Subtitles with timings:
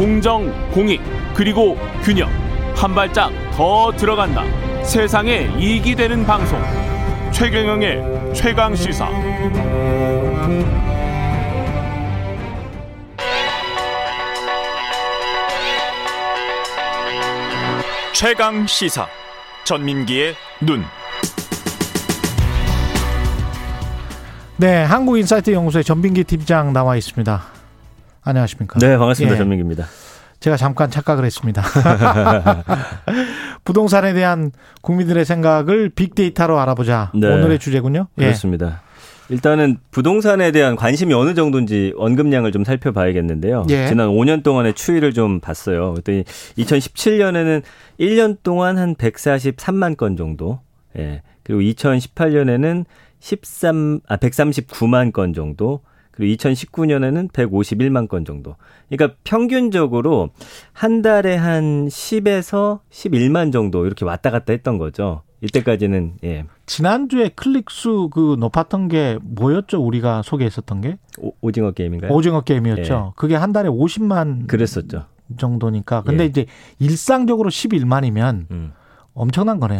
[0.00, 0.98] 공정, 공익,
[1.34, 2.30] 그리고 균형.
[2.74, 4.44] 한 발짝 더 들어간다.
[4.82, 6.58] 세상에 이익이 되는 방송.
[7.30, 9.10] 최경영의 최강 시사.
[18.14, 19.06] 최강 시사.
[19.64, 20.82] 전민기의 눈.
[24.56, 27.59] 네, 한국인사이트 연구소의 전빈기 팀장 나와 있습니다.
[28.22, 28.78] 안녕하십니까?
[28.78, 29.34] 네, 반갑습니다.
[29.34, 29.38] 예.
[29.38, 29.86] 전민기입니다.
[30.40, 31.62] 제가 잠깐 착각을 했습니다.
[33.64, 37.12] 부동산에 대한 국민들의 생각을 빅데이터로 알아보자.
[37.14, 37.26] 네.
[37.26, 38.08] 오늘의 주제군요.
[38.18, 38.24] 예.
[38.24, 38.82] 그렇습니다.
[39.28, 43.66] 일단은 부동산에 대한 관심이 어느 정도인지 언급량을 좀 살펴봐야겠는데요.
[43.70, 43.86] 예.
[43.86, 45.92] 지난 5년 동안의 추이를 좀 봤어요.
[45.92, 46.24] 그랬더니
[46.58, 47.62] 2017년에는
[48.00, 50.60] 1년 동안 한 143만 건 정도.
[50.98, 51.22] 예.
[51.44, 52.84] 그리고 2018년에는
[53.20, 55.82] 13, 아, 139만 건 정도.
[56.10, 58.56] 그리고 2019년에는 151만 건 정도.
[58.88, 60.30] 그러니까 평균적으로
[60.72, 65.22] 한 달에 한 10에서 11만 정도 이렇게 왔다 갔다 했던 거죠.
[65.42, 66.44] 이때까지는 예.
[66.66, 69.82] 지난주에 클릭 수 그 높았던 게 뭐였죠?
[69.82, 70.98] 우리가 소개했었던 게?
[71.18, 72.12] 오, 징어 게임인가요?
[72.12, 73.06] 오징어 게임이었죠.
[73.08, 73.12] 예.
[73.16, 75.06] 그게 한 달에 50만 그랬었죠.
[75.38, 76.02] 정도니까.
[76.02, 76.26] 근데 예.
[76.26, 76.46] 이제
[76.78, 78.72] 일상적으로 11만이면 음.
[79.14, 79.78] 엄청난 거네요.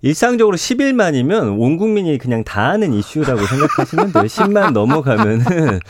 [0.00, 4.24] 일상적으로 11만이면 온 국민이 그냥 다 아는 이슈라고 생각하시면 돼요.
[4.24, 5.44] 10만 넘어가면은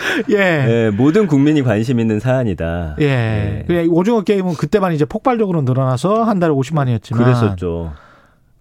[0.31, 0.37] 예.
[0.37, 0.91] 예.
[0.91, 2.97] 모든 국민이 관심 있는 사안이다.
[3.01, 3.67] 예.
[3.69, 3.87] 예.
[3.87, 7.93] 오징어 게임은 그때만 이제 폭발적으로 늘어나서 한 달에 50만이었지만 그랬었죠.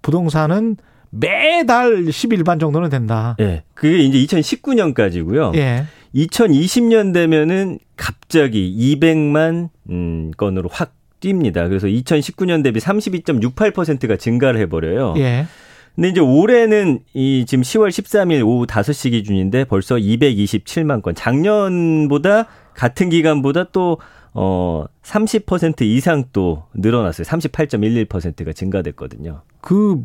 [0.01, 0.75] 부동산은
[1.09, 3.37] 매달 11만 정도는 된다.
[3.39, 3.63] 예.
[3.73, 5.55] 그게 이제 2019년까지고요.
[5.55, 5.85] 예.
[6.13, 11.67] 2020년 되면은 갑자기 200만 음, 건으로 확 뜁니다.
[11.67, 15.15] 그래서 2019년 대비 32.68%가 증가를 해버려요.
[15.17, 15.47] 예.
[15.95, 21.15] 근데 이제 올해는 이 지금 10월 13일 오후 5시 기준인데 벌써 227만 건.
[21.15, 22.45] 작년보다
[22.75, 23.97] 같은 기간보다 또
[24.33, 27.25] 어, 30% 이상 또 늘어났어요.
[27.25, 29.41] 38.11%가 증가됐거든요.
[29.61, 30.03] 그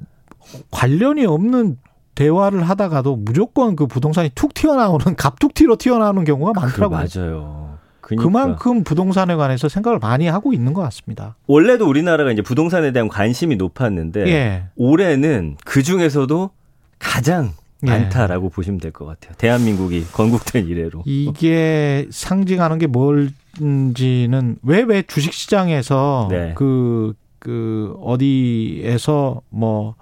[0.71, 1.77] 관련이 없는
[2.15, 6.99] 대화를 하다가도 무조건 그 부동산이 툭 튀어나오는 갑툭튀로 튀어나오는 경우가 많더라고요.
[6.99, 7.72] 맞아요.
[8.03, 8.25] 그러니까.
[8.25, 11.37] 그만큼 부동산에 관해서 생각을 많이 하고 있는 것 같습니다.
[11.47, 14.65] 원래도 우리나라가 이제 부동산에 대한 관심이 높았는데 예.
[14.77, 16.51] 올해는 그 중에서도
[16.99, 17.53] 가장
[17.87, 17.91] 예.
[17.91, 18.51] 많다라고 예.
[18.55, 19.35] 보시면 될 것 같아요.
[19.39, 21.03] 대한민국이 건국된 이래로.
[21.07, 26.53] 이게 상징하는 게 뭘지는 왜 왜 주식 시장에서 네.
[26.57, 29.95] 그, 그, 어디에서 뭐,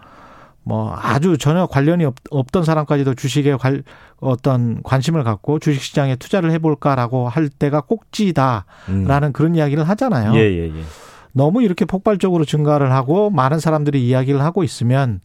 [0.62, 3.82] 뭐 아주 전혀 관련이 없, 던 사람까지도 주식에 관,
[4.21, 9.32] 어떤 관심을 갖고 주식 시장에 투자를 해볼까라고 할 때가 꼭지다라는 음.
[9.32, 10.34] 그런 이야기를 하잖아요.
[10.34, 10.82] 예, 예, 예.
[11.32, 15.20] 너무 이렇게 폭발적으로 증가를 하고 많은 사람들이 이야기를 하고 있으면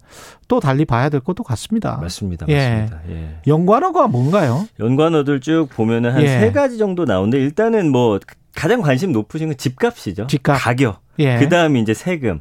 [0.47, 1.97] 또 달리 봐야 될 것도 같습니다.
[1.99, 2.45] 맞습니다.
[2.49, 2.81] 예.
[2.81, 3.01] 맞습니다.
[3.09, 3.39] 예.
[3.47, 4.67] 연관어가 뭔가요?
[4.79, 6.51] 연관어들 쭉 보면은 한세 예.
[6.51, 8.19] 가지 정도 나오는데 일단은 뭐
[8.55, 10.27] 가장 관심 높으신 건 집값이죠.
[10.27, 10.59] 집값.
[10.59, 11.01] 가격.
[11.19, 11.37] 예.
[11.39, 12.39] 그 다음에 이제 세금.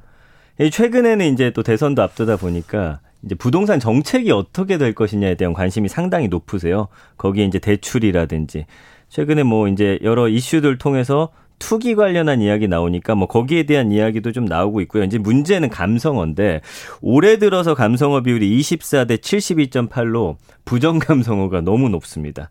[0.58, 6.28] 최근에는 이제 또 대선도 앞두다 보니까 이제 부동산 정책이 어떻게 될 것이냐에 대한 관심이 상당히
[6.28, 6.88] 높으세요.
[7.16, 8.66] 거기에 이제 대출이라든지
[9.08, 14.44] 최근에 뭐 이제 여러 이슈들 통해서 투기 관련한 이야기 나오니까 뭐 거기에 대한 이야기도 좀
[14.44, 15.04] 나오고 있고요.
[15.04, 16.60] 이제 문제는 감성어인데
[17.00, 22.50] 올해 들어서 감성어 비율이 24대 72.8로 부정 감성어가 너무 높습니다.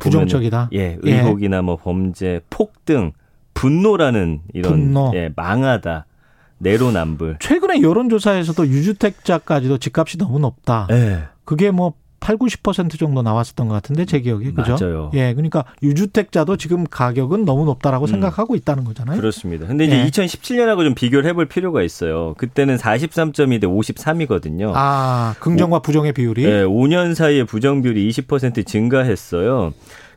[0.00, 0.70] 부정적이다.
[0.72, 3.12] 예, 의혹이나 뭐 범죄, 폭등,
[3.54, 5.12] 분노라는 이런 분노.
[5.14, 6.06] 예, 망하다.
[6.58, 7.36] 내로남불.
[7.40, 10.86] 최근에 여론조사에서도 유주택자까지도 집값이 너무 높다.
[10.88, 11.24] 네.
[11.44, 11.94] 그게 뭐
[12.24, 14.78] 8, 90% 정도 나왔었던 것 같은데 제 기억에 그죠?
[14.80, 15.10] 맞아요.
[15.12, 18.08] 예, 그러니까 유주택자도 지금 가격은 너무 높다라고 음.
[18.08, 19.20] 생각하고 있다는 거잖아요.
[19.20, 19.66] 그렇습니다.
[19.66, 20.06] 근데 이제 예.
[20.06, 22.32] 2017년하고 좀 비교를 해볼 필요가 있어요.
[22.38, 24.72] 그때는 43.2 대 53이거든요.
[24.74, 26.44] 아, 긍정과 부정의 비율이?
[26.44, 29.74] 네, 5년 사이에 부정 비율이 20% 증가했어요.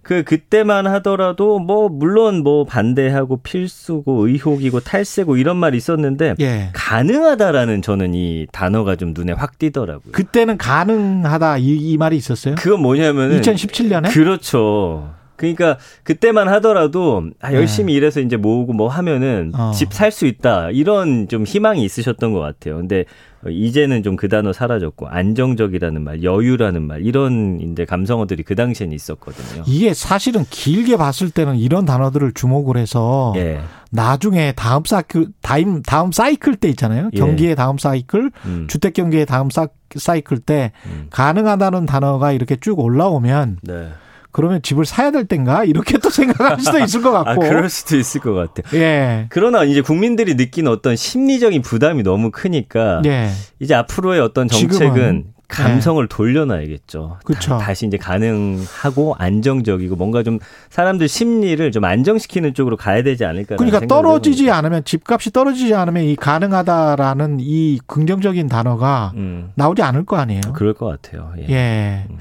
[0.08, 6.70] 그 그때만 하더라도 뭐 물론 뭐 반대하고 필수고 의혹이고 탈세고 이런 말이 있었는데 예.
[6.72, 10.14] 가능하다라는 저는 이 단어가 좀 눈에 확 띄더라고요.
[10.14, 12.56] 그때는 가능하다 이, 이 말이 있었어요?
[12.58, 15.17] 그건 뭐냐면은 2017년에 그렇죠.
[15.38, 17.98] 그러니까 그때만 하더라도 아, 열심히 네.
[17.98, 19.72] 일해서 이제 모으고 뭐 하면은 어.
[19.72, 22.76] 집살 수 있다 이런 좀 희망이 있으셨던 것 같아요.
[22.78, 23.06] 근데
[23.48, 29.64] 이제는 좀 그 단어 사라졌고 안정적이라는 말, 여유라는 말 이런 이제 감성어들이 그 당시에는 있었거든요.
[29.66, 33.62] 이게 사실은 길게 봤을 때는 이런 단어들을 주목을 해서 예.
[33.92, 37.10] 나중에 다음 사이클 다음 다음 사이클 때 있잖아요.
[37.14, 37.18] 예.
[37.18, 38.68] 경기의 다음 사이클, 음.
[38.68, 39.50] 주택 경기의 다음
[39.96, 41.08] 사이클 때 음.
[41.12, 43.60] 가능하다는 단어가 이렇게 쭉 올라오면.
[43.62, 43.90] 네.
[44.32, 47.32] 그러면 집을 사야 될 땐가 이렇게 또 생각할 수도 있을 것 같고.
[47.32, 48.80] 아, 그럴 수도 있을 것 같아요.
[48.80, 49.26] 예.
[49.30, 53.30] 그러나 이제 국민들이 느끼는 어떤 심리적인 부담이 너무 크니까 예.
[53.60, 55.24] 이제 앞으로의 어떤 정책은 지금은.
[55.50, 56.14] 감성을 네.
[56.14, 57.20] 돌려놔야겠죠.
[57.24, 57.58] 그렇죠.
[57.58, 60.40] 다시 이제 가능하고 안정적이고 뭔가 좀
[60.70, 63.56] 사람들 심리를 좀 안정시키는 쪽으로 가야 되지 않을까.
[63.56, 64.58] 그러니까 떨어지지 해봅니다.
[64.58, 69.52] 않으면 집값이 떨어지지 않으면 이 가능하다라는 이 긍정적인 단어가 음.
[69.56, 70.42] 나오지 않을 거 아니에요.
[70.54, 71.32] 그럴 것 같아요.
[71.40, 71.46] 예.
[71.50, 72.06] 예.
[72.10, 72.18] 음.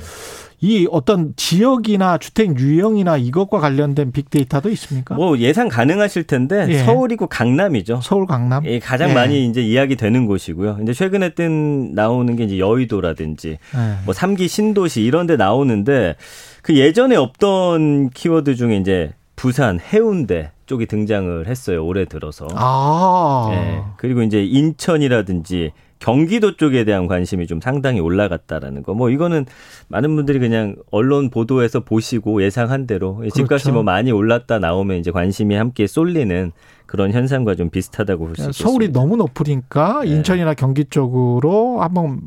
[0.67, 5.15] 이 어떤 지역이나 주택 유형이나 이것과 관련된 빅데이터도 있습니까?
[5.15, 6.79] 뭐 예상 가능하실 텐데 예.
[6.79, 8.01] 서울이고 강남이죠.
[8.03, 8.67] 서울 강남.
[8.67, 9.15] 예, 가장 예.
[9.15, 10.79] 많이 이제 이야기되는 곳이고요.
[10.83, 14.05] 이제 최근에 뜬 나오는 게 이제 여의도라든지 예.
[14.05, 16.17] 뭐 3기 신도시 이런 데 나오는데
[16.63, 21.87] 그 예전에 없던 키워드 중에 이제 부산, 해운대 쪽이 등장을 했어요.
[21.87, 22.49] 올해 들어서.
[22.57, 23.51] 아.
[23.53, 23.83] 예.
[23.99, 28.95] 그리고 이제 인천이라든지 경기도 쪽에 대한 관심이 좀 상당히 올라갔다라는 거.
[28.95, 29.47] 뭐 이거는
[29.89, 33.35] 많은 분들이 그냥 언론 보도에서 보시고 예상한 대로 그렇죠.
[33.35, 36.53] 집값이 뭐 많이 올랐다 나오면 이제 관심이 함께 쏠리는
[36.87, 38.63] 그런 현상과 좀 비슷하다고 볼 수 있습니다.
[38.63, 40.11] 서울이 너무 높으니까 네.
[40.11, 42.21] 인천이나 경기 쪽으로 한번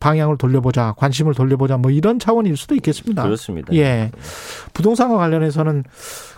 [0.00, 3.22] 방향을 돌려보자, 관심을 돌려보자, 뭐 이런 차원일 수도 있겠습니다.
[3.22, 3.72] 그렇습니다.
[3.74, 4.10] 예.
[4.74, 5.84] 부동산과 관련해서는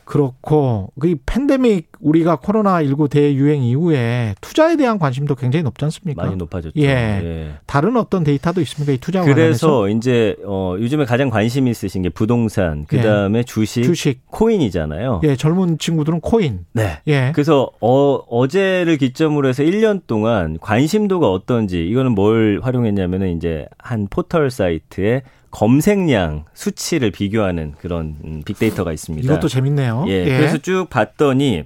[0.04, 6.22] 그렇고 그 팬데믹 우리가 코로나 19 대유행 이후에 투자에 대한 관심도 굉장히 높지 않습니까?
[6.22, 6.78] 많이 높아졌죠.
[6.80, 6.88] 예.
[6.88, 7.52] 예.
[7.66, 8.92] 다른 어떤 데이터도 있습니까?
[8.92, 9.88] 이 투자 그래서 관련해서?
[9.96, 13.42] 이제 어 요즘에 가장 관심이 있으신 게 부동산, 그다음에 예.
[13.44, 15.20] 주식, 주식, 코인이잖아요.
[15.24, 16.66] 예, 젊은 친구들은 코인.
[16.72, 16.98] 네.
[17.08, 17.32] 예.
[17.34, 24.50] 그래서 어 어제를 기점으로 해서 1년 동안 관심도가 어떤지 이거는 뭘 활용했냐면은 이제 한 포털
[24.50, 25.22] 사이트에
[25.54, 29.24] 검색량 수치를 비교하는 그런 음, 빅데이터가 있습니다.
[29.24, 30.04] 이것도 재밌네요.
[30.08, 30.36] 예, 예.
[30.36, 31.62] 그래서 쭉 봤더니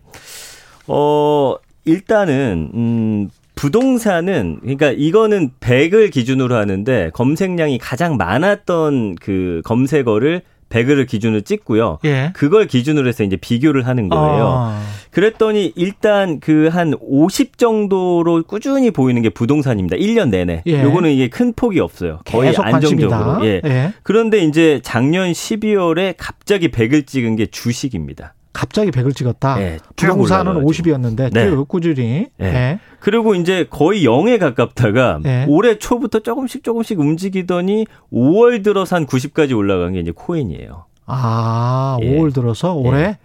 [0.86, 1.56] 어
[1.86, 11.40] 일단은 음 부동산은 그러니까 이거는 100을 기준으로 하는데 검색량이 가장 많았던 그 검색어를 100을 기준으로
[11.40, 11.98] 찍고요.
[12.04, 12.30] 예.
[12.34, 14.44] 그걸 기준으로 해서 이제 비교를 하는 거예요.
[14.46, 14.82] 아.
[15.10, 19.96] 그랬더니 일단 그 한 50 정도로 꾸준히 보이는 게 부동산입니다.
[19.96, 20.62] 1년 내내.
[20.66, 20.82] 예.
[20.82, 22.20] 요거는 이게 큰 폭이 없어요.
[22.24, 23.44] 거의 안정적으로.
[23.46, 23.60] 예.
[23.64, 23.92] 예.
[24.02, 28.34] 그런데 이제 작년 12월에 갑자기 100을 찍은 게 주식입니다.
[28.58, 29.54] 갑자기 100을 찍었다.
[29.54, 31.48] 네, 부동산은 50이었는데 네.
[31.68, 32.26] 꾸준히.
[32.38, 32.52] 네.
[32.52, 32.80] 네.
[32.98, 35.46] 그리고 이제 거의 0에 가깝다가 네.
[35.48, 40.86] 올해 초부터 조금씩 조금씩 움직이더니 5월 들어서 한 90까지 올라간 게 이제 코인이에요.
[41.06, 42.18] 아, 예.
[42.18, 43.18] 5월 들어서 올해 예.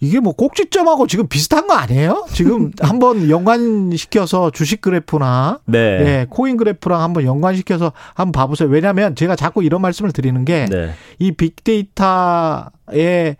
[0.00, 2.26] 이게 뭐 꼭지점하고 지금 비슷한 거 아니에요?
[2.32, 5.78] 지금 한번 연관시켜서 주식 그래프나 네.
[5.78, 8.68] 예, 코인 그래프랑 한번 연관시켜서 한번 봐보세요.
[8.68, 10.94] 왜냐하면 제가 자꾸 이런 말씀을 드리는 게이 네.
[11.36, 13.36] 빅데이터의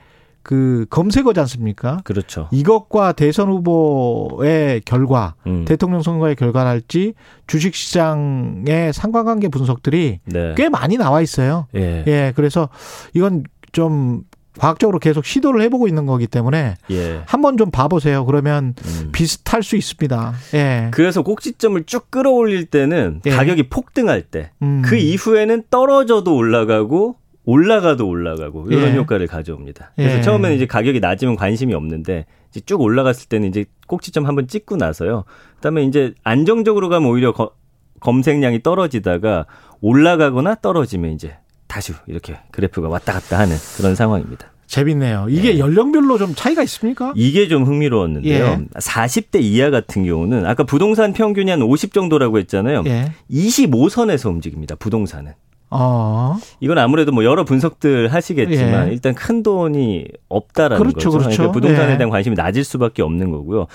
[0.49, 2.01] 그 검색어지 않습니까?
[2.05, 2.49] 그렇죠.
[2.53, 5.67] 이것과 대선 후보의 결과, 음.
[5.67, 7.13] 대통령 선거의 결과랄지
[7.47, 10.55] 주식 시장의 상관관계 분석들이 네.
[10.57, 11.67] 꽤 많이 나와 있어요.
[11.77, 12.03] 예.
[12.07, 12.33] 예.
[12.35, 12.71] 그래서
[13.13, 14.23] 이건 좀
[14.59, 17.23] 과학적으로 계속 시도를 해보고 있는 거기 때문에 예.
[17.27, 18.25] 한번 좀 봐보세요.
[18.25, 19.11] 그러면 음.
[19.13, 20.33] 비슷할 수 있습니다.
[20.55, 20.89] 예.
[20.93, 23.31] 그래서 꼭지점을 쭉 끌어올릴 때는 예.
[23.33, 24.81] 가격이 폭등할 때, 음.
[24.83, 27.18] 그 이후에는 떨어져도 올라가고
[27.49, 28.97] 올라가도 올라가고 이런 예.
[28.97, 29.93] 효과를 가져옵니다.
[29.97, 30.21] 그래서 예.
[30.21, 35.25] 처음에는 이제 가격이 낮으면 관심이 없는데 이제 쭉 올라갔을 때는 이제 꼭지점 한번 찍고 나서요.
[35.57, 37.53] 그다음에 이제 안정적으로 가면 오히려 거,
[38.01, 39.47] 검색량이 떨어지다가
[39.81, 44.53] 올라가거나 떨어지면 이제 다시 이렇게 그래프가 왔다 갔다 하는 그런 상황입니다.
[44.67, 45.29] 재밌네요.
[45.31, 45.59] 이게 네.
[45.59, 47.15] 연령별로 좀 차이가 있습니까?
[47.17, 48.45] 이게 좀 흥미로웠는데요.
[48.45, 48.79] 예.
[48.79, 52.83] 40대 이하 같은 경우는 아까 부동산 평균이 한 50 정도라고 했잖아요.
[52.89, 53.13] 예.
[53.31, 54.75] 25선에서 움직입니다.
[54.75, 55.33] 부동산은.
[55.71, 56.39] 아.
[56.61, 58.93] 이건 아무래도 뭐 여러 분석들 하시겠지만 예.
[58.93, 61.19] 일단 큰 돈이 없다라는 그렇죠, 거죠.
[61.19, 61.37] 그렇죠.
[61.37, 61.97] 그러니까 부동산에 예.
[61.97, 63.67] 대한 관심이 낮을 수밖에 없는 거고요.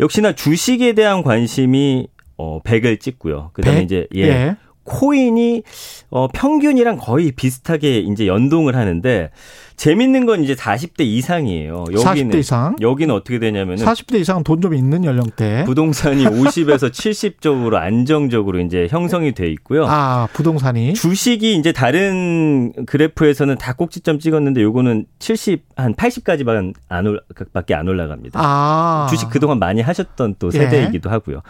[0.00, 3.50] 역시나 주식에 대한 관심이 어 100을 찍고요.
[3.52, 3.84] 그다음에 100?
[3.84, 4.22] 이제 예.
[4.22, 4.56] 예.
[4.84, 5.62] 코인이
[6.10, 9.30] 어 평균이랑 거의 비슷하게 이제 연동을 하는데
[9.76, 11.84] 재밌는 건 이제 40대 이상이에요.
[11.92, 12.76] 여기는 40대 이상?
[12.80, 15.64] 여기는 어떻게 되냐면은 40대 이상은 돈좀 있는 연령대.
[15.64, 19.86] 부동산이 50에서 70 쪽으로 안정적으로 이제 형성이 돼 있고요.
[19.88, 27.20] 아, 부동산이 주식이 이제 다른 그래프에서는 다 꼭지점 찍었는데 요거는 70 한 80까지만 안 올,
[27.52, 28.38] 밖에 안 올라갑니다.
[28.40, 29.06] 아.
[29.10, 31.12] 주식 그동안 많이 하셨던 또 세대이기도 예.
[31.12, 31.42] 하고요.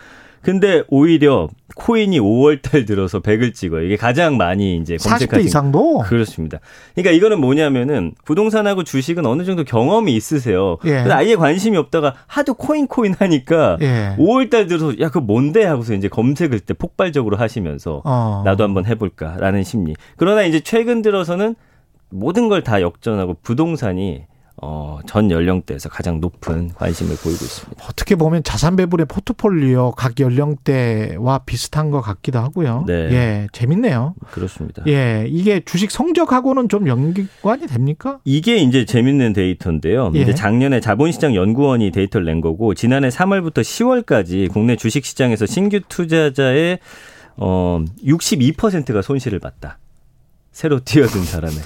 [0.43, 3.85] 근데 오히려 코인이 5월달 들어서 100을 찍어요.
[3.85, 6.59] 이게 가장 많이 이제 검색하신 40대 이상도 그렇습니다.
[6.95, 10.79] 그러니까 이거는 뭐냐면은 부동산하고 주식은 어느 정도 경험이 있으세요.
[10.85, 10.99] 예.
[11.09, 14.17] 아예 관심이 없다가 하도 코인 코인 하니까 예.
[14.19, 18.43] 5월달 들어서 야 그 뭔데 하고서 이제 검색을 때 폭발적으로 하시면서 어.
[18.45, 19.95] 나도 한번 해볼까라는 심리.
[20.17, 21.55] 그러나 이제 최근 들어서는
[22.11, 24.25] 모든 걸 다 역전하고 부동산이
[24.57, 27.85] 어, 전 연령대에서 가장 높은 관심을 보이고 있습니다.
[27.89, 32.85] 어떻게 보면 자산 배분의 포트폴리오 각 연령대와 비슷한 것 같기도 하고요.
[32.87, 32.93] 네.
[32.95, 34.15] 예, 재밌네요.
[34.31, 34.83] 그렇습니다.
[34.87, 38.19] 예, 이게 주식 성적하고는 좀 연관이 됩니까?
[38.25, 40.13] 이게 이제 재밌는 데이터인데요.
[40.15, 40.21] 예.
[40.21, 46.79] 이제 작년에 자본시장 연구원이 데이터를 낸 거고 지난해 3월부터 10월까지 국내 주식 시장에서 신규 투자자의
[47.37, 49.79] 어 62%가 손실을 봤다.
[50.53, 51.57] 새로 뛰어든 사람의.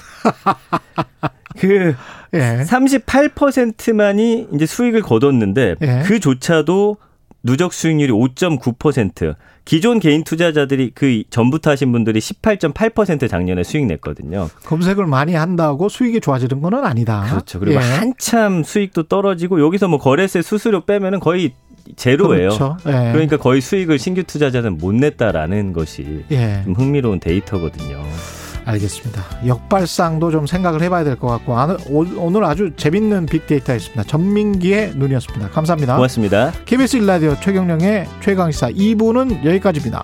[1.59, 1.95] 그
[2.33, 2.63] 예.
[2.63, 6.03] 38%만이 이제 수익을 거뒀는데 예.
[6.05, 6.97] 그조차도
[7.43, 9.35] 누적 수익률이 5.9%.
[9.63, 14.49] 기존 개인 투자자들이 그 전부터 하신 분들이 18.8% 작년에 수익 냈거든요.
[14.63, 17.25] 검색을 많이 한다고 수익이 좋아지는 건 아니다.
[17.29, 17.59] 그렇죠.
[17.59, 17.85] 그리고 예.
[17.85, 21.53] 한참 수익도 떨어지고 여기서 뭐 거래세 수수료 빼면은 거의
[21.95, 22.49] 제로예요.
[22.49, 22.77] 그렇죠.
[22.87, 23.11] 예.
[23.11, 26.61] 그러니까 거의 수익을 신규 투자자는 못 냈다라는 것이 예.
[26.63, 28.05] 좀 흥미로운 데이터거든요.
[28.67, 29.23] 알겠습니다.
[29.45, 31.55] 역발상도 좀 생각을 해봐야 될 것 같고
[32.17, 34.03] 오늘 아주 재밌는 빅데이터였습니다.
[34.03, 35.49] 전민기의 눈이었습니다.
[35.49, 35.95] 감사합니다.
[35.95, 36.51] 고맙습니다.
[36.65, 40.03] KBS 일라디오 최경령의 최강시사 2부는 여기까지입니다.